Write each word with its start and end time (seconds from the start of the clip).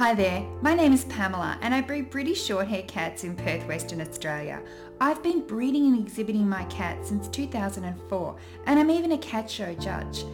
Hi 0.00 0.14
there, 0.14 0.42
my 0.62 0.72
name 0.72 0.94
is 0.94 1.04
Pamela 1.04 1.58
and 1.60 1.74
I 1.74 1.82
breed 1.82 2.08
British 2.08 2.48
Shorthair 2.48 2.88
cats 2.88 3.22
in 3.22 3.36
Perth, 3.36 3.68
Western 3.68 4.00
Australia. 4.00 4.62
I've 4.98 5.22
been 5.22 5.46
breeding 5.46 5.88
and 5.88 6.00
exhibiting 6.00 6.48
my 6.48 6.64
cats 6.64 7.10
since 7.10 7.28
2004 7.28 8.36
and 8.64 8.80
I'm 8.80 8.90
even 8.90 9.12
a 9.12 9.18
cat 9.18 9.50
show 9.50 9.74
judge. 9.74 10.24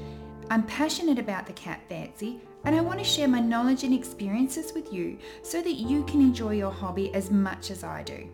I'm 0.51 0.63
passionate 0.63 1.19
about 1.19 1.49
the 1.49 1.53
cat 1.55 1.81
fancy 1.89 2.41
and 2.63 2.77
I 2.77 2.81
want 2.81 3.01
to 3.01 3.05
share 3.05 3.27
my 3.27 3.41
knowledge 3.41 3.83
and 3.83 3.93
experiences 3.93 4.73
with 4.73 4.93
you 4.93 5.19
so 5.43 5.61
that 5.61 5.75
you 5.75 6.05
can 6.05 6.21
enjoy 6.21 6.53
your 6.53 6.71
hobby 6.71 7.13
as 7.13 7.33
much 7.33 7.73
as 7.73 7.83
I 7.83 8.05
do. 8.05 8.25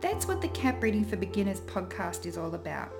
That's 0.00 0.26
what 0.26 0.42
the 0.42 0.48
Cat 0.48 0.80
Breeding 0.80 1.04
for 1.04 1.14
Beginners 1.14 1.60
podcast 1.60 2.26
is 2.26 2.36
all 2.36 2.52
about. 2.52 2.92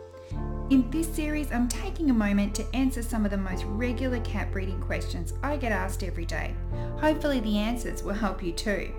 In 0.71 0.91
this 0.91 1.07
series, 1.07 1.53
I'm 1.53 1.69
taking 1.69 2.11
a 2.11 2.15
moment 2.15 2.55
to 2.55 2.75
answer 2.75 3.03
some 3.03 3.25
of 3.25 3.31
the 3.31 3.37
most 3.37 3.65
regular 3.65 4.19
cat 4.21 4.51
breeding 4.51 4.81
questions 4.81 5.35
I 5.43 5.57
get 5.57 5.73
asked 5.73 6.03
every 6.03 6.25
day. 6.25 6.55
Hopefully, 6.99 7.41
the 7.41 7.59
answers 7.59 8.03
will 8.03 8.15
help 8.15 8.43
you 8.43 8.53
too. 8.53 8.93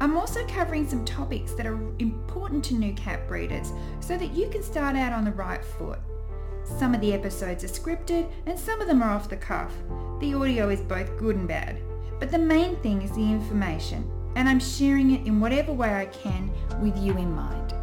I'm 0.00 0.16
also 0.16 0.46
covering 0.46 0.88
some 0.88 1.04
topics 1.04 1.54
that 1.54 1.66
are 1.66 1.78
important 1.98 2.64
to 2.64 2.74
new 2.74 2.92
cat 2.94 3.28
breeders 3.28 3.72
so 4.00 4.16
that 4.16 4.32
you 4.32 4.48
can 4.48 4.62
start 4.62 4.96
out 4.96 5.12
on 5.12 5.24
the 5.24 5.32
right 5.32 5.64
foot. 5.64 5.98
Some 6.64 6.94
of 6.94 7.00
the 7.00 7.12
episodes 7.12 7.64
are 7.64 7.68
scripted 7.68 8.30
and 8.46 8.58
some 8.58 8.80
of 8.80 8.86
them 8.86 9.02
are 9.02 9.10
off 9.10 9.28
the 9.28 9.36
cuff. 9.36 9.72
The 10.20 10.34
audio 10.34 10.68
is 10.68 10.80
both 10.80 11.18
good 11.18 11.36
and 11.36 11.48
bad. 11.48 11.80
But 12.20 12.30
the 12.30 12.38
main 12.38 12.76
thing 12.76 13.02
is 13.02 13.10
the 13.10 13.20
information, 13.20 14.08
and 14.36 14.48
I'm 14.48 14.60
sharing 14.60 15.10
it 15.10 15.26
in 15.26 15.40
whatever 15.40 15.72
way 15.72 15.94
I 15.94 16.06
can 16.06 16.52
with 16.80 16.96
you 16.96 17.16
in 17.18 17.34
mind. 17.34 17.74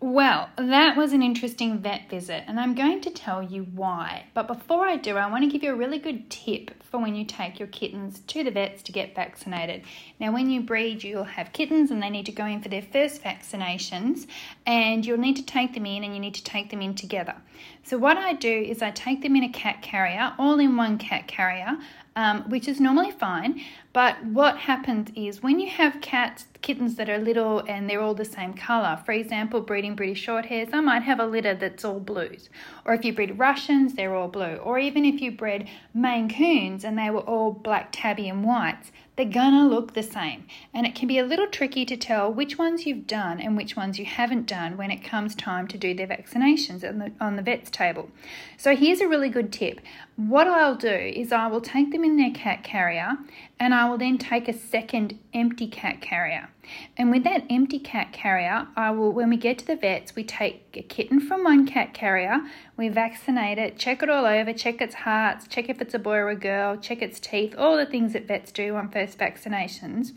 Well, 0.00 0.48
that 0.56 0.96
was 0.96 1.12
an 1.12 1.24
interesting 1.24 1.80
vet 1.80 2.08
visit, 2.08 2.44
and 2.46 2.60
I'm 2.60 2.76
going 2.76 3.00
to 3.00 3.10
tell 3.10 3.42
you 3.42 3.64
why. 3.64 4.26
But 4.32 4.46
before 4.46 4.86
I 4.86 4.94
do, 4.94 5.16
I 5.16 5.28
want 5.28 5.42
to 5.42 5.50
give 5.50 5.64
you 5.64 5.72
a 5.72 5.76
really 5.76 5.98
good 5.98 6.30
tip 6.30 6.70
for 6.84 6.98
when 7.00 7.16
you 7.16 7.24
take 7.24 7.58
your 7.58 7.66
kittens 7.66 8.20
to 8.28 8.44
the 8.44 8.52
vets 8.52 8.80
to 8.84 8.92
get 8.92 9.16
vaccinated. 9.16 9.82
Now, 10.20 10.32
when 10.32 10.50
you 10.50 10.60
breed, 10.60 11.02
you'll 11.02 11.24
have 11.24 11.52
kittens 11.52 11.90
and 11.90 12.00
they 12.00 12.10
need 12.10 12.26
to 12.26 12.32
go 12.32 12.46
in 12.46 12.62
for 12.62 12.68
their 12.68 12.82
first 12.82 13.24
vaccinations, 13.24 14.28
and 14.64 15.04
you'll 15.04 15.18
need 15.18 15.36
to 15.36 15.44
take 15.44 15.74
them 15.74 15.84
in 15.84 16.04
and 16.04 16.14
you 16.14 16.20
need 16.20 16.36
to 16.36 16.44
take 16.44 16.70
them 16.70 16.80
in 16.80 16.94
together. 16.94 17.34
So, 17.82 17.98
what 17.98 18.16
I 18.16 18.34
do 18.34 18.52
is 18.52 18.82
I 18.82 18.92
take 18.92 19.22
them 19.22 19.34
in 19.34 19.42
a 19.42 19.48
cat 19.48 19.82
carrier, 19.82 20.32
all 20.38 20.60
in 20.60 20.76
one 20.76 20.98
cat 20.98 21.26
carrier, 21.26 21.76
um, 22.18 22.42
which 22.50 22.66
is 22.66 22.80
normally 22.80 23.12
fine. 23.12 23.60
But 23.92 24.22
what 24.24 24.58
happens 24.58 25.10
is 25.14 25.40
when 25.40 25.60
you 25.60 25.68
have 25.70 26.00
cats, 26.00 26.46
kittens 26.62 26.96
that 26.96 27.08
are 27.08 27.18
little 27.18 27.60
and 27.60 27.88
they're 27.88 28.00
all 28.00 28.14
the 28.14 28.24
same 28.24 28.54
colour, 28.54 29.00
for 29.06 29.12
example, 29.12 29.60
breeding 29.60 29.94
British 29.94 30.26
Shorthairs, 30.26 30.74
I 30.74 30.80
might 30.80 31.04
have 31.04 31.20
a 31.20 31.26
litter 31.26 31.54
that's 31.54 31.84
all 31.84 32.00
blues. 32.00 32.50
Or 32.84 32.92
if 32.92 33.04
you 33.04 33.12
breed 33.12 33.38
Russians, 33.38 33.94
they're 33.94 34.16
all 34.16 34.28
blue. 34.28 34.56
Or 34.56 34.80
even 34.80 35.04
if 35.04 35.20
you 35.20 35.30
bred 35.30 35.68
Maine 35.94 36.28
Coons 36.28 36.84
and 36.84 36.98
they 36.98 37.08
were 37.08 37.20
all 37.20 37.52
black 37.52 37.90
tabby 37.92 38.28
and 38.28 38.44
whites, 38.44 38.90
they're 39.18 39.26
gonna 39.26 39.66
look 39.66 39.94
the 39.94 40.02
same. 40.02 40.46
And 40.72 40.86
it 40.86 40.94
can 40.94 41.08
be 41.08 41.18
a 41.18 41.24
little 41.24 41.48
tricky 41.48 41.84
to 41.84 41.96
tell 41.96 42.32
which 42.32 42.56
ones 42.56 42.86
you've 42.86 43.08
done 43.08 43.40
and 43.40 43.56
which 43.56 43.74
ones 43.74 43.98
you 43.98 44.04
haven't 44.04 44.46
done 44.46 44.76
when 44.76 44.92
it 44.92 45.02
comes 45.02 45.34
time 45.34 45.66
to 45.68 45.76
do 45.76 45.92
their 45.92 46.06
vaccinations 46.06 46.88
on 46.88 46.98
the, 46.98 47.12
on 47.20 47.34
the 47.34 47.42
vet's 47.42 47.68
table. 47.68 48.10
So 48.56 48.76
here's 48.76 49.00
a 49.00 49.08
really 49.08 49.28
good 49.28 49.52
tip. 49.52 49.80
What 50.14 50.46
I'll 50.46 50.76
do 50.76 50.88
is 50.88 51.32
I 51.32 51.48
will 51.48 51.60
take 51.60 51.90
them 51.90 52.04
in 52.08 52.16
their 52.16 52.30
cat 52.30 52.64
carrier 52.64 53.18
and 53.60 53.74
I 53.74 53.88
will 53.88 53.98
then 53.98 54.18
take 54.18 54.48
a 54.48 54.52
second 54.52 55.18
empty 55.34 55.66
cat 55.68 56.00
carrier. 56.00 56.48
And 56.96 57.10
with 57.10 57.24
that 57.24 57.44
empty 57.50 57.78
cat 57.78 58.12
carrier, 58.12 58.66
I 58.76 58.90
will 58.90 59.12
when 59.12 59.30
we 59.30 59.36
get 59.36 59.58
to 59.58 59.66
the 59.66 59.76
vets, 59.76 60.14
we 60.14 60.24
take 60.24 60.74
a 60.74 60.82
kitten 60.82 61.20
from 61.20 61.44
one 61.44 61.66
cat 61.66 61.94
carrier, 61.94 62.40
we 62.76 62.88
vaccinate 62.88 63.58
it, 63.58 63.78
check 63.78 64.02
it 64.02 64.10
all 64.10 64.26
over, 64.26 64.52
check 64.52 64.80
its 64.80 64.94
hearts, 64.94 65.46
check 65.48 65.68
if 65.68 65.80
it's 65.80 65.94
a 65.94 65.98
boy 65.98 66.16
or 66.16 66.30
a 66.30 66.36
girl, 66.36 66.76
check 66.76 67.02
its 67.02 67.20
teeth, 67.20 67.54
all 67.56 67.76
the 67.76 67.86
things 67.86 68.12
that 68.12 68.26
vets 68.26 68.52
do 68.52 68.76
on 68.76 68.90
first 68.90 69.18
vaccinations. 69.18 70.12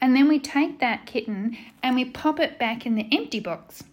And 0.00 0.16
then 0.16 0.28
we 0.28 0.38
take 0.38 0.80
that 0.80 1.06
kitten 1.06 1.56
and 1.82 1.94
we 1.96 2.04
pop 2.04 2.40
it 2.40 2.58
back 2.58 2.86
in 2.86 2.94
the 2.94 3.08
empty 3.12 3.40
box. 3.40 3.84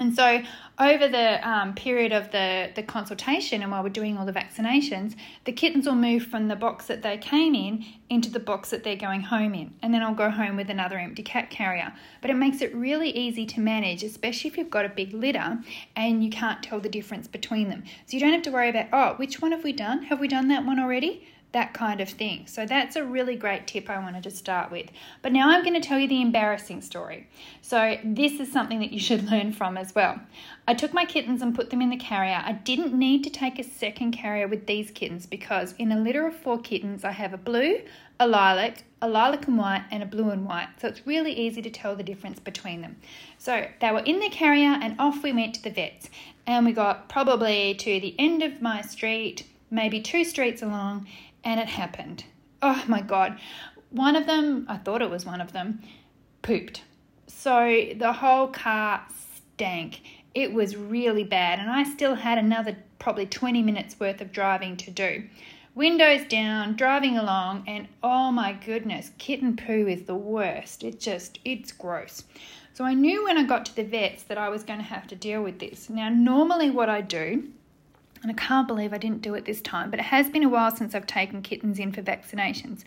And 0.00 0.16
so, 0.16 0.42
over 0.78 1.08
the 1.08 1.46
um, 1.46 1.74
period 1.74 2.10
of 2.10 2.32
the, 2.32 2.70
the 2.74 2.82
consultation 2.82 3.60
and 3.60 3.70
while 3.70 3.82
we're 3.82 3.90
doing 3.90 4.16
all 4.16 4.24
the 4.24 4.32
vaccinations, 4.32 5.14
the 5.44 5.52
kittens 5.52 5.86
will 5.86 5.94
move 5.94 6.24
from 6.24 6.48
the 6.48 6.56
box 6.56 6.86
that 6.86 7.02
they 7.02 7.18
came 7.18 7.54
in 7.54 7.84
into 8.08 8.30
the 8.30 8.40
box 8.40 8.70
that 8.70 8.82
they're 8.82 8.96
going 8.96 9.20
home 9.20 9.54
in. 9.54 9.74
And 9.82 9.92
then 9.92 10.02
I'll 10.02 10.14
go 10.14 10.30
home 10.30 10.56
with 10.56 10.70
another 10.70 10.98
empty 10.98 11.22
cat 11.22 11.50
carrier. 11.50 11.92
But 12.22 12.30
it 12.30 12.36
makes 12.36 12.62
it 12.62 12.74
really 12.74 13.10
easy 13.10 13.44
to 13.44 13.60
manage, 13.60 14.02
especially 14.02 14.48
if 14.48 14.56
you've 14.56 14.70
got 14.70 14.86
a 14.86 14.88
big 14.88 15.12
litter 15.12 15.58
and 15.94 16.24
you 16.24 16.30
can't 16.30 16.62
tell 16.62 16.80
the 16.80 16.88
difference 16.88 17.28
between 17.28 17.68
them. 17.68 17.84
So, 18.06 18.16
you 18.16 18.20
don't 18.20 18.32
have 18.32 18.42
to 18.42 18.50
worry 18.50 18.70
about, 18.70 18.86
oh, 18.94 19.16
which 19.18 19.42
one 19.42 19.52
have 19.52 19.64
we 19.64 19.74
done? 19.74 20.04
Have 20.04 20.18
we 20.18 20.28
done 20.28 20.48
that 20.48 20.64
one 20.64 20.80
already? 20.80 21.26
That 21.52 21.74
kind 21.74 22.00
of 22.00 22.08
thing. 22.08 22.46
So 22.46 22.64
that's 22.64 22.96
a 22.96 23.04
really 23.04 23.34
great 23.34 23.66
tip 23.66 23.90
I 23.90 23.98
wanted 23.98 24.22
to 24.24 24.30
start 24.30 24.70
with. 24.70 24.86
But 25.20 25.32
now 25.32 25.50
I'm 25.50 25.64
going 25.64 25.80
to 25.80 25.86
tell 25.86 25.98
you 25.98 26.06
the 26.06 26.22
embarrassing 26.22 26.80
story. 26.82 27.26
So 27.60 27.98
this 28.04 28.38
is 28.38 28.52
something 28.52 28.78
that 28.80 28.92
you 28.92 29.00
should 29.00 29.24
learn 29.30 29.52
from 29.52 29.76
as 29.76 29.94
well. 29.94 30.20
I 30.68 30.74
took 30.74 30.94
my 30.94 31.04
kittens 31.04 31.42
and 31.42 31.54
put 31.54 31.70
them 31.70 31.82
in 31.82 31.90
the 31.90 31.96
carrier. 31.96 32.40
I 32.44 32.52
didn't 32.52 32.94
need 32.94 33.24
to 33.24 33.30
take 33.30 33.58
a 33.58 33.64
second 33.64 34.12
carrier 34.12 34.46
with 34.46 34.66
these 34.66 34.90
kittens 34.90 35.26
because 35.26 35.74
in 35.78 35.90
a 35.90 36.00
litter 36.00 36.26
of 36.26 36.36
four 36.36 36.60
kittens, 36.60 37.04
I 37.04 37.10
have 37.12 37.32
a 37.32 37.38
blue, 37.38 37.80
a 38.20 38.28
lilac, 38.28 38.84
a 39.02 39.08
lilac 39.08 39.48
and 39.48 39.58
white, 39.58 39.84
and 39.90 40.02
a 40.02 40.06
blue 40.06 40.30
and 40.30 40.46
white. 40.46 40.68
So 40.80 40.86
it's 40.86 41.06
really 41.06 41.32
easy 41.32 41.62
to 41.62 41.70
tell 41.70 41.96
the 41.96 42.02
difference 42.04 42.38
between 42.38 42.82
them. 42.82 42.96
So 43.38 43.66
they 43.80 43.90
were 43.90 44.00
in 44.00 44.20
the 44.20 44.28
carrier 44.28 44.78
and 44.80 44.94
off 45.00 45.22
we 45.22 45.32
went 45.32 45.54
to 45.54 45.62
the 45.62 45.70
vets. 45.70 46.10
And 46.46 46.66
we 46.66 46.72
got 46.72 47.08
probably 47.08 47.74
to 47.74 48.00
the 48.00 48.14
end 48.18 48.42
of 48.42 48.60
my 48.60 48.82
street, 48.82 49.46
maybe 49.70 50.00
two 50.00 50.24
streets 50.24 50.62
along, 50.62 51.06
and 51.44 51.60
it 51.60 51.68
happened. 51.68 52.24
Oh 52.62 52.84
my 52.86 53.00
God. 53.00 53.38
One 53.90 54.16
of 54.16 54.26
them, 54.26 54.66
I 54.68 54.76
thought 54.76 55.02
it 55.02 55.10
was 55.10 55.26
one 55.26 55.40
of 55.40 55.52
them, 55.52 55.82
pooped. 56.42 56.82
So 57.26 57.88
the 57.96 58.12
whole 58.12 58.48
car 58.48 59.02
stank. 59.60 60.00
It 60.34 60.52
was 60.52 60.76
really 60.76 61.24
bad, 61.24 61.58
and 61.58 61.68
I 61.68 61.82
still 61.82 62.14
had 62.14 62.38
another 62.38 62.76
probably 62.98 63.26
20 63.26 63.62
minutes 63.62 63.98
worth 63.98 64.20
of 64.20 64.32
driving 64.32 64.76
to 64.78 64.90
do. 64.90 65.24
Windows 65.74 66.26
down, 66.28 66.76
driving 66.76 67.18
along, 67.18 67.64
and 67.66 67.88
oh 68.02 68.30
my 68.30 68.52
goodness, 68.52 69.10
kitten 69.18 69.56
poo 69.56 69.86
is 69.86 70.04
the 70.04 70.14
worst. 70.14 70.82
It 70.82 70.98
just, 70.98 71.40
it's 71.44 71.72
gross. 71.72 72.24
So 72.72 72.84
I 72.84 72.94
knew 72.94 73.24
when 73.24 73.36
I 73.36 73.42
got 73.42 73.66
to 73.66 73.76
the 73.76 73.84
vets 73.84 74.22
that 74.24 74.38
I 74.38 74.48
was 74.48 74.64
going 74.64 74.78
to 74.78 74.84
have 74.84 75.06
to 75.08 75.16
deal 75.16 75.42
with 75.42 75.58
this. 75.58 75.90
Now, 75.90 76.08
normally, 76.08 76.70
what 76.70 76.88
I 76.88 77.00
do 77.00 77.50
and 78.22 78.30
I 78.30 78.34
can't 78.34 78.68
believe 78.68 78.92
I 78.92 78.98
didn't 78.98 79.22
do 79.22 79.34
it 79.34 79.44
this 79.44 79.60
time, 79.60 79.90
but 79.90 79.98
it 79.98 80.06
has 80.06 80.28
been 80.28 80.42
a 80.42 80.48
while 80.48 80.74
since 80.74 80.94
I've 80.94 81.06
taken 81.06 81.42
kittens 81.42 81.78
in 81.78 81.92
for 81.92 82.02
vaccinations. 82.02 82.84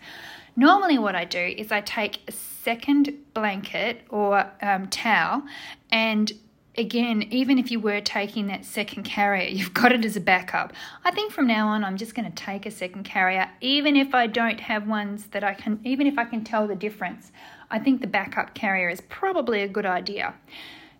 Normally, 0.56 0.98
what 0.98 1.14
I 1.14 1.24
do 1.24 1.40
is 1.40 1.72
I 1.72 1.80
take 1.80 2.20
a 2.28 2.32
second 2.32 3.12
blanket 3.34 4.02
or 4.10 4.50
um, 4.62 4.88
towel, 4.88 5.42
and 5.90 6.32
again, 6.76 7.22
even 7.30 7.58
if 7.58 7.70
you 7.70 7.80
were 7.80 8.00
taking 8.00 8.46
that 8.48 8.64
second 8.64 9.04
carrier, 9.04 9.48
you've 9.48 9.74
got 9.74 9.92
it 9.92 10.04
as 10.04 10.16
a 10.16 10.20
backup. 10.20 10.72
I 11.04 11.10
think 11.10 11.32
from 11.32 11.46
now 11.46 11.68
on, 11.68 11.84
I'm 11.84 11.96
just 11.96 12.14
going 12.14 12.30
to 12.30 12.34
take 12.34 12.66
a 12.66 12.70
second 12.70 13.04
carrier, 13.04 13.50
even 13.60 13.96
if 13.96 14.14
I 14.14 14.26
don't 14.26 14.60
have 14.60 14.86
ones 14.86 15.26
that 15.28 15.44
I 15.44 15.54
can, 15.54 15.80
even 15.84 16.06
if 16.06 16.18
I 16.18 16.24
can 16.24 16.44
tell 16.44 16.66
the 16.66 16.74
difference. 16.74 17.32
I 17.70 17.78
think 17.78 18.00
the 18.00 18.06
backup 18.06 18.54
carrier 18.54 18.88
is 18.88 19.00
probably 19.00 19.62
a 19.62 19.68
good 19.68 19.86
idea 19.86 20.34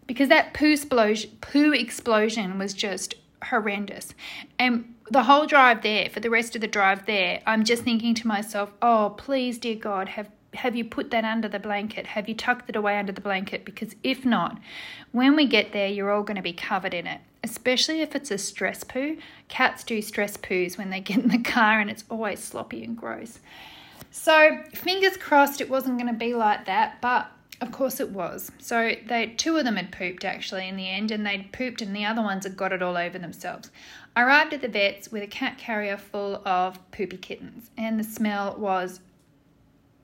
because 0.07 0.29
that 0.29 0.55
poo 0.55 0.73
explosion, 0.73 1.31
poo 1.41 1.73
explosion 1.73 2.59
was 2.59 2.75
just 2.75 3.15
horrendous. 3.45 4.15
And 4.59 4.95
the 5.11 5.25
whole 5.25 5.47
drive 5.47 5.83
there, 5.83 6.09
for 6.09 6.21
the 6.21 6.31
rest 6.31 6.55
of 6.55 6.61
the 6.61 6.67
drive 6.67 7.07
there, 7.07 7.43
I'm 7.47 7.65
just 7.65 7.83
thinking 7.83 8.15
to 8.15 8.27
myself, 8.27 8.71
oh, 8.81 9.15
please, 9.17 9.59
dear 9.59 9.77
God, 9.77 10.11
have 10.11 10.29
have 10.55 10.77
you 10.77 10.85
put 10.85 11.11
that 11.11 11.25
under 11.25 11.49
the 11.49 11.59
blanket? 11.59 12.07
Have 12.07 12.29
you 12.29 12.35
tucked 12.35 12.69
it 12.69 12.77
away 12.77 12.99
under 12.99 13.13
the 13.13 13.21
blanket? 13.21 13.65
Because 13.65 13.97
if 14.03 14.25
not, 14.25 14.59
when 15.13 15.35
we 15.35 15.47
get 15.47 15.73
there, 15.73 15.89
you're 15.89 16.13
all 16.13 16.23
going 16.23 16.37
to 16.37 16.43
be 16.43 16.53
covered 16.53 16.95
in 16.95 17.07
it, 17.07 17.21
especially 17.43 18.01
if 18.01 18.15
it's 18.15 18.31
a 18.31 18.39
stress 18.39 18.85
poo. 18.85 19.17
Cats 19.49 19.85
do 19.85 20.01
stress 20.01 20.37
poos 20.37 20.79
when 20.79 20.91
they 20.91 21.01
get 21.01 21.19
in 21.19 21.29
the 21.29 21.39
car 21.43 21.81
and 21.81 21.91
it's 21.91 22.05
always 22.09 22.39
sloppy 22.39 22.85
and 22.85 22.97
gross. 22.97 23.41
So, 24.11 24.61
fingers 24.73 25.17
crossed 25.17 25.61
it 25.61 25.69
wasn't 25.69 25.99
going 25.99 26.13
to 26.13 26.19
be 26.19 26.35
like 26.35 26.67
that, 26.67 27.01
but 27.01 27.31
of 27.61 27.73
course 27.73 28.01
it 28.01 28.11
was. 28.11 28.51
So 28.59 28.95
they 29.07 29.27
two 29.37 29.57
of 29.57 29.65
them 29.65 29.77
had 29.77 29.93
pooped 29.93 30.25
actually 30.25 30.69
in 30.69 30.77
the 30.77 30.89
end, 30.89 31.11
and 31.11 31.27
they'd 31.27 31.53
pooped, 31.53 31.83
and 31.83 31.95
the 31.95 32.05
other 32.05 32.23
ones 32.23 32.45
had 32.45 32.57
got 32.57 32.73
it 32.73 32.83
all 32.83 32.97
over 32.97 33.19
themselves. 33.19 33.71
I 34.17 34.23
arrived 34.23 34.55
at 34.55 34.63
the 34.63 34.69
vets 34.69 35.11
with 35.11 35.23
a 35.23 35.27
cat 35.27 35.59
carrier 35.59 35.97
full 35.97 36.43
of 36.47 36.79
poopy 36.91 37.17
kittens, 37.17 37.71
and 37.77 37.99
the 37.99 38.05
smell 38.05 38.57
was 38.59 39.01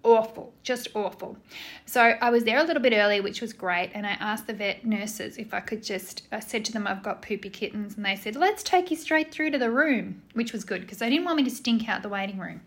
awful, 0.03 0.53
just 0.63 0.89
awful. 0.95 1.37
So 1.85 2.01
I 2.01 2.31
was 2.31 2.45
there 2.45 2.59
a 2.59 2.65
little 2.65 2.83
bit 2.83 2.93
early, 2.93 3.21
which 3.21 3.41
was 3.41 3.53
great, 3.53 3.91
and 3.95 4.07
I 4.07 4.13
asked 4.13 4.47
the 4.47 4.53
vet 4.53 4.85
nurses 4.85 5.37
if 5.37 5.53
I 5.53 5.61
could 5.61 5.83
just, 5.83 6.23
I 6.33 6.41
said 6.41 6.65
to 6.67 6.73
them, 6.73 6.87
I've 6.87 7.03
got 7.03 7.23
poopy 7.23 7.51
kittens, 7.51 7.97
and 7.97 8.05
they 8.05 8.17
said, 8.17 8.37
let's 8.37 8.63
take 8.63 8.91
you 8.91 8.97
straight 8.97 9.31
through 9.31 9.51
to 9.51 9.59
the 9.59 9.71
room, 9.71 10.23
which 10.33 10.53
was 10.53 10.65
good 10.65 10.81
because 10.81 10.99
they 10.99 11.11
didn't 11.11 11.25
want 11.25 11.37
me 11.37 11.45
to 11.45 11.51
stink 11.51 11.89
out 11.89 12.03
the 12.03 12.09
waiting 12.09 12.39
room. 12.39 12.63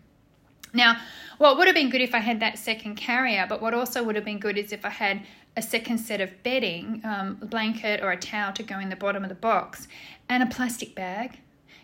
Now, 0.73 0.99
what 1.37 1.57
would 1.57 1.67
have 1.67 1.75
been 1.75 1.89
good 1.89 2.01
if 2.01 2.15
I 2.15 2.19
had 2.19 2.39
that 2.39 2.57
second 2.57 2.95
carrier, 2.95 3.45
but 3.47 3.61
what 3.61 3.73
also 3.73 4.03
would 4.03 4.15
have 4.15 4.25
been 4.25 4.39
good 4.39 4.57
is 4.57 4.71
if 4.71 4.83
I 4.83 4.89
had 4.89 5.21
a 5.55 5.61
second 5.61 5.99
set 5.99 6.19
of 6.19 6.41
bedding, 6.43 7.01
um, 7.03 7.37
a 7.41 7.45
blanket 7.45 8.01
or 8.01 8.11
a 8.11 8.17
towel 8.17 8.53
to 8.53 8.63
go 8.63 8.79
in 8.79 8.89
the 8.89 8.95
bottom 8.95 9.23
of 9.23 9.29
the 9.29 9.35
box, 9.35 9.87
and 10.29 10.41
a 10.41 10.47
plastic 10.47 10.95
bag. 10.95 11.39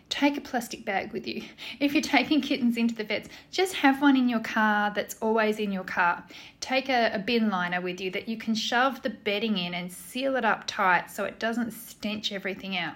Take 0.09 0.37
a 0.37 0.41
plastic 0.41 0.85
bag 0.85 1.13
with 1.13 1.27
you. 1.27 1.43
If 1.79 1.93
you're 1.93 2.01
taking 2.01 2.41
kittens 2.41 2.77
into 2.77 2.95
the 2.95 3.03
vets, 3.03 3.29
just 3.51 3.75
have 3.75 4.01
one 4.01 4.17
in 4.17 4.27
your 4.27 4.39
car 4.39 4.91
that's 4.93 5.15
always 5.21 5.59
in 5.59 5.71
your 5.71 5.83
car. 5.83 6.23
Take 6.61 6.89
a, 6.89 7.11
a 7.13 7.19
bin 7.19 7.51
liner 7.51 7.79
with 7.79 8.01
you 8.01 8.09
that 8.11 8.27
you 8.27 8.37
can 8.37 8.55
shove 8.55 9.03
the 9.03 9.11
bedding 9.11 9.57
in 9.59 9.75
and 9.75 9.91
seal 9.91 10.35
it 10.35 10.43
up 10.43 10.63
tight 10.65 11.11
so 11.11 11.25
it 11.25 11.37
doesn't 11.37 11.71
stench 11.71 12.31
everything 12.31 12.75
out. 12.75 12.95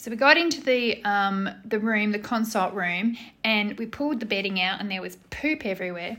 So 0.00 0.10
we 0.10 0.16
got 0.16 0.38
into 0.38 0.62
the 0.62 1.04
um, 1.04 1.46
the 1.66 1.78
room, 1.78 2.10
the 2.10 2.18
consult 2.18 2.72
room, 2.72 3.18
and 3.44 3.76
we 3.76 3.84
pulled 3.84 4.20
the 4.20 4.24
bedding 4.24 4.58
out, 4.58 4.80
and 4.80 4.90
there 4.90 5.02
was 5.02 5.16
poop 5.28 5.66
everywhere. 5.66 6.16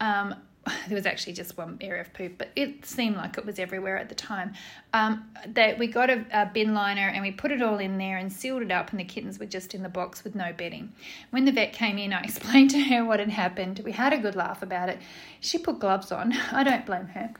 Um, 0.00 0.34
there 0.88 0.96
was 0.96 1.06
actually 1.06 1.32
just 1.32 1.56
one 1.56 1.78
area 1.80 2.00
of 2.00 2.12
poop, 2.12 2.34
but 2.38 2.48
it 2.56 2.84
seemed 2.84 3.16
like 3.16 3.38
it 3.38 3.46
was 3.46 3.58
everywhere 3.58 3.98
at 3.98 4.08
the 4.08 4.14
time. 4.14 4.54
Um, 4.92 5.30
that 5.46 5.78
we 5.78 5.86
got 5.86 6.10
a, 6.10 6.24
a, 6.32 6.46
bin 6.46 6.74
liner 6.74 7.08
and 7.08 7.22
we 7.22 7.30
put 7.30 7.50
it 7.50 7.62
all 7.62 7.78
in 7.78 7.98
there 7.98 8.16
and 8.16 8.32
sealed 8.32 8.62
it 8.62 8.70
up, 8.70 8.90
and 8.90 9.00
the 9.00 9.04
kittens 9.04 9.38
were 9.38 9.46
just 9.46 9.74
in 9.74 9.82
the 9.82 9.88
box 9.88 10.24
with 10.24 10.34
no 10.34 10.52
bedding. 10.52 10.92
When 11.30 11.44
the 11.44 11.52
vet 11.52 11.72
came 11.72 11.98
in, 11.98 12.12
I 12.12 12.22
explained 12.24 12.70
to 12.70 12.80
her 12.80 13.04
what 13.04 13.20
had 13.20 13.30
happened. 13.30 13.82
We 13.84 13.92
had 13.92 14.12
a 14.12 14.18
good 14.18 14.36
laugh 14.36 14.62
about 14.62 14.88
it. 14.88 14.98
She 15.40 15.58
put 15.58 15.78
gloves 15.78 16.12
on. 16.12 16.32
I 16.52 16.64
don't 16.64 16.86
blame 16.86 17.06
her. 17.08 17.32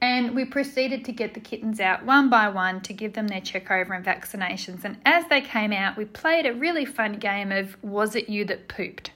And 0.00 0.34
we 0.34 0.44
proceeded 0.44 1.06
to 1.06 1.12
get 1.12 1.32
the 1.32 1.40
kittens 1.40 1.80
out 1.80 2.04
one 2.04 2.28
by 2.28 2.48
one 2.48 2.82
to 2.82 2.92
give 2.92 3.14
them 3.14 3.28
their 3.28 3.40
check 3.40 3.70
over 3.70 3.94
and 3.94 4.04
vaccinations. 4.04 4.84
And 4.84 4.98
as 5.06 5.24
they 5.28 5.40
came 5.40 5.72
out, 5.72 5.96
we 5.96 6.04
played 6.04 6.44
a 6.44 6.52
really 6.52 6.84
fun 6.84 7.14
game 7.14 7.50
of 7.50 7.82
Was 7.82 8.14
It 8.14 8.28
You 8.28 8.44
That 8.44 8.68
Pooped? 8.68 9.10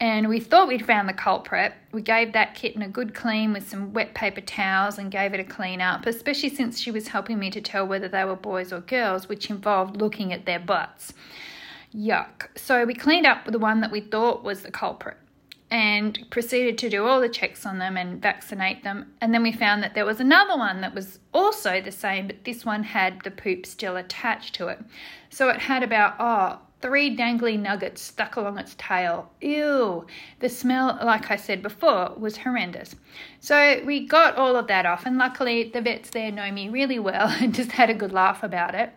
And 0.00 0.28
we 0.28 0.38
thought 0.38 0.68
we'd 0.68 0.86
found 0.86 1.08
the 1.08 1.12
culprit. 1.14 1.74
We 1.92 2.02
gave 2.02 2.32
that 2.32 2.54
kitten 2.54 2.82
a 2.82 2.88
good 2.88 3.14
clean 3.14 3.52
with 3.52 3.68
some 3.68 3.92
wet 3.92 4.14
paper 4.14 4.40
towels 4.40 4.98
and 4.98 5.10
gave 5.10 5.34
it 5.34 5.40
a 5.40 5.44
clean 5.44 5.80
up, 5.80 6.06
especially 6.06 6.50
since 6.50 6.78
she 6.78 6.90
was 6.90 7.08
helping 7.08 7.38
me 7.38 7.50
to 7.50 7.60
tell 7.60 7.86
whether 7.86 8.08
they 8.08 8.24
were 8.24 8.36
boys 8.36 8.72
or 8.72 8.80
girls, 8.80 9.28
which 9.28 9.50
involved 9.50 9.96
looking 9.96 10.32
at 10.32 10.46
their 10.46 10.60
butts. 10.60 11.12
Yuck. 11.94 12.48
So 12.56 12.84
we 12.84 12.94
cleaned 12.94 13.26
up 13.26 13.46
the 13.46 13.58
one 13.58 13.80
that 13.80 13.90
we 13.90 14.00
thought 14.00 14.44
was 14.44 14.62
the 14.62 14.70
culprit 14.70 15.16
and 15.70 16.26
proceeded 16.30 16.78
to 16.78 16.88
do 16.88 17.04
all 17.04 17.20
the 17.20 17.28
checks 17.28 17.66
on 17.66 17.78
them 17.78 17.96
and 17.96 18.22
vaccinate 18.22 18.84
them. 18.84 19.12
And 19.20 19.34
then 19.34 19.42
we 19.42 19.52
found 19.52 19.82
that 19.82 19.94
there 19.94 20.06
was 20.06 20.20
another 20.20 20.56
one 20.56 20.80
that 20.80 20.94
was 20.94 21.18
also 21.34 21.80
the 21.80 21.92
same, 21.92 22.26
but 22.26 22.44
this 22.44 22.64
one 22.64 22.84
had 22.84 23.22
the 23.22 23.30
poop 23.30 23.66
still 23.66 23.96
attached 23.96 24.54
to 24.56 24.68
it. 24.68 24.78
So 25.30 25.48
it 25.50 25.58
had 25.58 25.82
about, 25.82 26.14
oh, 26.18 26.60
three 26.80 27.16
dangly 27.16 27.58
nuggets 27.58 28.00
stuck 28.02 28.36
along 28.36 28.58
its 28.58 28.74
tail. 28.78 29.30
Ew. 29.40 30.06
The 30.40 30.48
smell, 30.48 30.98
like 31.02 31.30
I 31.30 31.36
said 31.36 31.62
before, 31.62 32.14
was 32.16 32.38
horrendous. 32.38 32.94
So 33.40 33.82
we 33.84 34.06
got 34.06 34.36
all 34.36 34.56
of 34.56 34.66
that 34.68 34.86
off, 34.86 35.06
and 35.06 35.18
luckily 35.18 35.70
the 35.70 35.80
vets 35.80 36.10
there 36.10 36.30
know 36.30 36.50
me 36.52 36.68
really 36.68 36.98
well 36.98 37.28
and 37.40 37.54
just 37.54 37.72
had 37.72 37.90
a 37.90 37.94
good 37.94 38.12
laugh 38.12 38.42
about 38.42 38.74
it. 38.74 38.92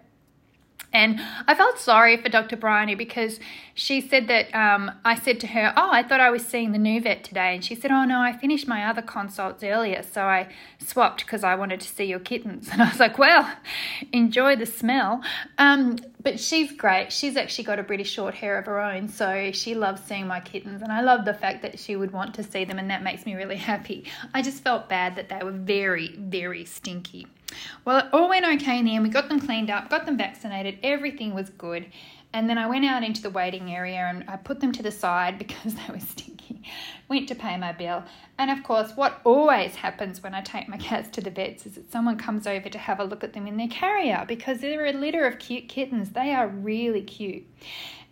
And 0.93 1.21
I 1.47 1.55
felt 1.55 1.79
sorry 1.79 2.17
for 2.17 2.27
Dr. 2.27 2.57
Bryony 2.57 2.95
because 2.95 3.39
she 3.73 4.01
said 4.01 4.27
that 4.27 4.53
um, 4.53 4.91
I 5.05 5.15
said 5.15 5.39
to 5.41 5.47
her, 5.47 5.73
Oh, 5.77 5.89
I 5.89 6.03
thought 6.03 6.19
I 6.19 6.29
was 6.31 6.45
seeing 6.45 6.73
the 6.73 6.77
new 6.77 6.99
vet 6.99 7.23
today. 7.23 7.55
And 7.55 7.63
she 7.63 7.75
said, 7.75 7.91
Oh, 7.91 8.03
no, 8.03 8.19
I 8.19 8.33
finished 8.33 8.67
my 8.67 8.85
other 8.85 9.01
consults 9.01 9.63
earlier, 9.63 10.03
so 10.03 10.23
I 10.23 10.49
swapped 10.79 11.25
because 11.25 11.45
I 11.45 11.55
wanted 11.55 11.79
to 11.81 11.87
see 11.87 12.05
your 12.05 12.19
kittens. 12.19 12.69
And 12.71 12.81
I 12.81 12.89
was 12.89 12.99
like, 12.99 13.17
Well, 13.17 13.49
enjoy 14.11 14.57
the 14.57 14.65
smell. 14.65 15.21
Um, 15.57 15.97
but 16.21 16.39
she's 16.39 16.71
great. 16.71 17.11
She's 17.11 17.37
actually 17.37 17.63
got 17.63 17.79
a 17.79 17.83
British 17.83 18.11
short 18.11 18.33
hair 18.33 18.57
of 18.57 18.65
her 18.65 18.79
own, 18.79 19.07
so 19.07 19.51
she 19.51 19.73
loves 19.75 20.03
seeing 20.03 20.27
my 20.27 20.39
kittens. 20.39 20.81
And 20.81 20.91
I 20.91 21.01
love 21.01 21.25
the 21.25 21.33
fact 21.33 21.61
that 21.63 21.79
she 21.79 21.95
would 21.95 22.11
want 22.11 22.35
to 22.35 22.43
see 22.43 22.63
them, 22.65 22.79
and 22.79 22.89
that 22.89 23.03
makes 23.03 23.25
me 23.25 23.35
really 23.35 23.55
happy. 23.71 24.05
I 24.33 24.41
just 24.41 24.63
felt 24.63 24.89
bad 24.89 25.15
that 25.15 25.29
they 25.29 25.43
were 25.43 25.51
very, 25.51 26.15
very 26.17 26.65
stinky. 26.65 27.27
Well, 27.85 27.97
it 27.99 28.05
all 28.13 28.29
went 28.29 28.45
okay 28.45 28.79
in 28.79 28.85
the 28.85 28.95
end. 28.95 29.03
We 29.03 29.09
got 29.09 29.29
them 29.29 29.39
cleaned 29.39 29.69
up, 29.69 29.89
got 29.89 30.05
them 30.05 30.17
vaccinated, 30.17 30.79
everything 30.83 31.33
was 31.33 31.49
good. 31.49 31.85
And 32.33 32.49
then 32.49 32.57
I 32.57 32.67
went 32.67 32.85
out 32.85 33.03
into 33.03 33.21
the 33.21 33.29
waiting 33.29 33.73
area 33.73 33.99
and 33.99 34.23
I 34.27 34.37
put 34.37 34.59
them 34.61 34.71
to 34.73 34.83
the 34.83 34.91
side 34.91 35.37
because 35.43 35.75
they 35.75 35.93
were 35.93 35.99
stinky. 35.99 36.61
Went 37.09 37.27
to 37.27 37.35
pay 37.35 37.57
my 37.57 37.71
bill. 37.73 38.03
And 38.37 38.49
of 38.49 38.63
course, 38.63 38.91
what 38.95 39.19
always 39.23 39.75
happens 39.75 40.23
when 40.23 40.33
I 40.33 40.41
take 40.41 40.67
my 40.69 40.77
cats 40.77 41.09
to 41.11 41.21
the 41.21 41.29
vets 41.29 41.65
is 41.65 41.75
that 41.75 41.91
someone 41.91 42.17
comes 42.17 42.47
over 42.47 42.69
to 42.69 42.77
have 42.77 42.99
a 42.99 43.03
look 43.03 43.23
at 43.23 43.33
them 43.33 43.47
in 43.47 43.57
their 43.57 43.67
carrier 43.67 44.23
because 44.27 44.59
they're 44.59 44.85
a 44.85 44.93
litter 44.93 45.25
of 45.25 45.39
cute 45.39 45.67
kittens. 45.67 46.11
They 46.11 46.33
are 46.33 46.47
really 46.47 47.01
cute 47.01 47.43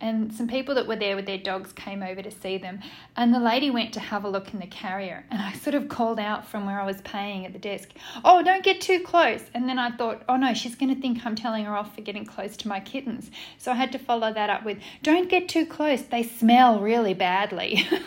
and 0.00 0.32
some 0.32 0.48
people 0.48 0.74
that 0.76 0.86
were 0.86 0.96
there 0.96 1.16
with 1.16 1.26
their 1.26 1.38
dogs 1.38 1.72
came 1.72 2.02
over 2.02 2.22
to 2.22 2.30
see 2.30 2.58
them. 2.58 2.80
And 3.16 3.34
the 3.34 3.38
lady 3.38 3.70
went 3.70 3.92
to 3.94 4.00
have 4.00 4.24
a 4.24 4.28
look 4.28 4.52
in 4.52 4.60
the 4.60 4.66
carrier, 4.66 5.24
and 5.30 5.40
I 5.40 5.52
sort 5.52 5.74
of 5.74 5.88
called 5.88 6.18
out 6.18 6.46
from 6.46 6.66
where 6.66 6.80
I 6.80 6.86
was 6.86 7.00
paying 7.02 7.44
at 7.46 7.52
the 7.52 7.58
desk, 7.58 7.90
Oh, 8.24 8.42
don't 8.42 8.64
get 8.64 8.80
too 8.80 9.00
close. 9.00 9.42
And 9.54 9.68
then 9.68 9.78
I 9.78 9.90
thought, 9.90 10.22
Oh 10.28 10.36
no, 10.36 10.54
she's 10.54 10.74
going 10.74 10.94
to 10.94 11.00
think 11.00 11.24
I'm 11.24 11.36
telling 11.36 11.64
her 11.64 11.76
off 11.76 11.94
for 11.94 12.00
getting 12.00 12.24
close 12.24 12.56
to 12.58 12.68
my 12.68 12.80
kittens. 12.80 13.30
So 13.58 13.72
I 13.72 13.74
had 13.74 13.92
to 13.92 13.98
follow 13.98 14.32
that 14.32 14.50
up 14.50 14.64
with, 14.64 14.78
Don't 15.02 15.28
get 15.28 15.48
too 15.48 15.66
close, 15.66 16.02
they 16.02 16.22
smell 16.22 16.80
really 16.80 17.14
badly. 17.14 17.86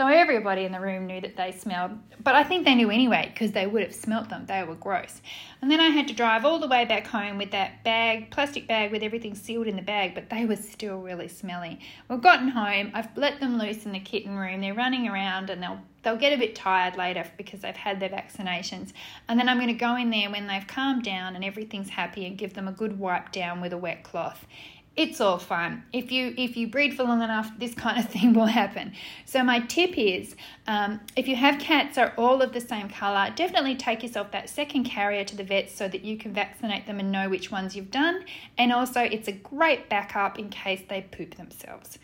So 0.00 0.06
everybody 0.06 0.64
in 0.64 0.72
the 0.72 0.80
room 0.80 1.06
knew 1.06 1.20
that 1.20 1.36
they 1.36 1.52
smelled, 1.52 1.90
but 2.24 2.34
I 2.34 2.42
think 2.42 2.64
they 2.64 2.74
knew 2.74 2.90
anyway 2.90 3.30
because 3.34 3.52
they 3.52 3.66
would 3.66 3.82
have 3.82 3.94
smelt 3.94 4.30
them. 4.30 4.46
They 4.46 4.64
were 4.64 4.74
gross. 4.74 5.20
And 5.60 5.70
then 5.70 5.78
I 5.78 5.88
had 5.88 6.08
to 6.08 6.14
drive 6.14 6.46
all 6.46 6.58
the 6.58 6.66
way 6.66 6.86
back 6.86 7.06
home 7.06 7.36
with 7.36 7.50
that 7.50 7.84
bag, 7.84 8.30
plastic 8.30 8.66
bag 8.66 8.92
with 8.92 9.02
everything 9.02 9.34
sealed 9.34 9.66
in 9.66 9.76
the 9.76 9.82
bag, 9.82 10.14
but 10.14 10.30
they 10.30 10.46
were 10.46 10.56
still 10.56 11.02
really 11.02 11.28
smelly. 11.28 11.80
We've 12.08 12.22
gotten 12.22 12.48
home, 12.48 12.92
I've 12.94 13.14
let 13.14 13.40
them 13.40 13.58
loose 13.58 13.84
in 13.84 13.92
the 13.92 14.00
kitten 14.00 14.38
room. 14.38 14.62
They're 14.62 14.72
running 14.72 15.06
around 15.06 15.50
and 15.50 15.62
they'll 15.62 15.80
they'll 16.02 16.16
get 16.16 16.32
a 16.32 16.38
bit 16.38 16.54
tired 16.54 16.96
later 16.96 17.30
because 17.36 17.60
they've 17.60 17.76
had 17.76 18.00
their 18.00 18.08
vaccinations. 18.08 18.94
And 19.28 19.38
then 19.38 19.50
I'm 19.50 19.58
going 19.58 19.68
to 19.68 19.74
go 19.74 19.96
in 19.96 20.08
there 20.08 20.30
when 20.30 20.46
they've 20.46 20.66
calmed 20.66 21.04
down 21.04 21.36
and 21.36 21.44
everything's 21.44 21.90
happy 21.90 22.24
and 22.24 22.38
give 22.38 22.54
them 22.54 22.66
a 22.66 22.72
good 22.72 22.98
wipe 22.98 23.32
down 23.32 23.60
with 23.60 23.74
a 23.74 23.76
wet 23.76 24.02
cloth 24.02 24.46
it's 24.96 25.20
all 25.20 25.38
fun. 25.38 25.84
If 25.92 26.10
you 26.10 26.34
if 26.36 26.56
you 26.56 26.66
breed 26.66 26.94
for 26.94 27.04
long 27.04 27.22
enough, 27.22 27.50
this 27.58 27.74
kind 27.74 27.98
of 27.98 28.10
thing 28.12 28.32
will 28.34 28.46
happen. 28.46 28.92
So 29.24 29.42
my 29.42 29.60
tip 29.60 29.96
is, 29.96 30.34
um, 30.66 31.00
if 31.16 31.28
you 31.28 31.36
have 31.36 31.58
cats 31.58 31.96
are 31.96 32.12
all 32.16 32.42
of 32.42 32.52
the 32.52 32.60
same 32.60 32.88
color, 32.88 33.32
definitely 33.34 33.76
take 33.76 34.02
yourself 34.02 34.32
that 34.32 34.48
second 34.48 34.84
carrier 34.84 35.24
to 35.24 35.36
the 35.36 35.44
vet 35.44 35.70
so 35.70 35.88
that 35.88 36.04
you 36.04 36.18
can 36.18 36.32
vaccinate 36.32 36.86
them 36.86 36.98
and 36.98 37.12
know 37.12 37.28
which 37.28 37.50
ones 37.50 37.76
you've 37.76 37.90
done. 37.90 38.24
And 38.58 38.72
also, 38.72 39.00
it's 39.00 39.28
a 39.28 39.32
great 39.32 39.88
backup 39.88 40.38
in 40.38 40.50
case 40.50 40.82
they 40.88 41.02
poop 41.02 41.36
themselves. 41.36 41.98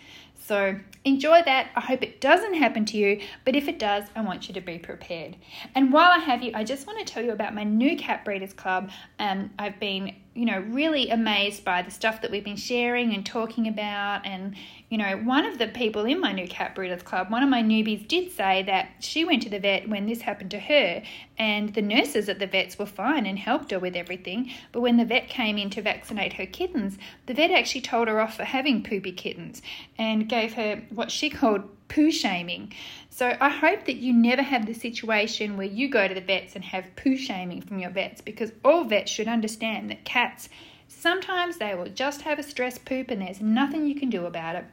So 0.47 0.79
enjoy 1.05 1.43
that. 1.45 1.71
I 1.75 1.81
hope 1.81 2.05
it 2.05 2.21
doesn't 2.21 2.55
happen 2.55 2.85
to 2.87 2.97
you, 2.97 3.21
but 3.45 3.57
if 3.57 3.67
it 3.67 3.81
does, 3.81 4.05
I 4.15 4.21
want 4.21 4.47
you 4.47 4.55
to 4.55 4.61
be 4.61 4.79
prepared. 4.79 5.37
And 5.75 5.93
while 5.93 6.13
I 6.13 6.19
have 6.21 6.41
you, 6.41 6.53
I 6.55 6.63
just 6.63 6.87
want 6.87 7.05
to 7.05 7.05
tell 7.05 7.25
you 7.25 7.33
about 7.33 7.53
my 7.53 7.65
new 7.65 7.97
Cat 7.97 8.25
Breeders 8.25 8.53
Club. 8.53 8.91
Um, 9.19 9.51
I've 9.59 9.81
been 9.81 10.15
you 10.37 10.45
know, 10.45 10.61
really 10.69 11.09
amazed 11.09 11.65
by 11.65 11.81
the 11.81 11.91
stuff 11.91 12.21
that 12.21 12.31
we've 12.31 12.45
been 12.45 12.57
sharing 12.57 13.15
and 13.15 13.25
talking 13.25 13.67
about. 13.67 14.27
And, 14.27 14.55
you 14.91 14.99
know, 14.99 15.17
one 15.17 15.47
of 15.47 15.59
the 15.59 15.69
people 15.69 16.05
in 16.05 16.21
my 16.21 16.33
new 16.33 16.47
cat 16.47 16.75
breeders 16.75 17.03
club, 17.03 17.31
one 17.31 17.43
of 17.43 17.49
my 17.49 17.63
newbies 17.63 18.07
did 18.07 18.31
say 18.31 18.63
that 18.65 18.91
she 19.01 19.25
went 19.25 19.43
to 19.45 19.49
the 19.49 19.59
vet 19.59 19.89
when 19.89 20.07
this 20.07 20.21
happened 20.21 20.51
to 20.51 20.61
her, 20.61 21.03
and 21.39 21.75
the 21.75 21.83
nurses 21.83 22.29
at 22.29 22.39
the 22.39 22.47
vets 22.47 22.79
were 22.79 22.87
fine 22.87 23.25
and 23.25 23.39
helped 23.39 23.71
her 23.71 23.79
with 23.79 23.97
everything. 23.97 24.53
But 24.73 24.83
when 24.83 24.99
the 24.99 25.05
vet 25.05 25.29
came 25.29 25.57
in 25.57 25.71
to 25.71 25.83
vaccinate 25.83 26.35
her 26.35 26.47
kittens, 26.47 26.99
the 27.25 27.35
vet 27.35 27.51
actually 27.51 27.81
told 27.81 28.09
her 28.09 28.21
off 28.21 28.37
for 28.37 28.45
having 28.45 28.83
poopy 28.83 29.13
kittens 29.13 29.63
and 29.99 30.29
gave 30.29 30.53
her 30.53 30.83
what 30.91 31.11
she 31.11 31.31
called 31.31 31.69
poo 31.89 32.11
shaming. 32.11 32.73
So 33.11 33.37
I 33.41 33.49
hope 33.49 33.85
that 33.87 33.97
you 33.97 34.13
never 34.13 34.43
have 34.43 34.67
the 34.67 34.75
situation 34.75 35.57
where 35.57 35.67
you 35.67 35.89
go 35.89 36.07
to 36.07 36.15
the 36.15 36.21
vets 36.21 36.55
and 36.55 36.65
have 36.65 36.95
poo 36.97 37.17
shaming 37.17 37.63
from 37.63 37.79
your 37.79 37.91
vets 37.91 38.21
because 38.21 38.53
all 38.65 38.85
vets 38.85 39.11
should 39.11 39.29
understand 39.29 39.91
that 39.91 40.05
cats 40.05 40.49
sometimes 40.89 41.59
they 41.59 41.75
will 41.75 41.89
just 41.89 42.23
have 42.23 42.39
a 42.39 42.43
stress 42.43 42.79
poop 42.79 43.11
and 43.11 43.23
there's 43.23 43.41
nothing 43.41 43.87
you 43.87 43.95
can 43.95 44.11
do 44.11 44.27
about 44.27 44.57
it. 44.57 44.65